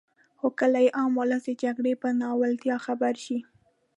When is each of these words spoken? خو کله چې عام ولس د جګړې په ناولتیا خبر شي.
خو 0.39 0.47
کله 0.59 0.79
چې 0.83 0.93
عام 0.97 1.11
ولس 1.19 1.43
د 1.47 1.51
جګړې 1.63 1.93
په 2.01 2.07
ناولتیا 2.21 2.75
خبر 2.85 3.13
شي. 3.25 3.39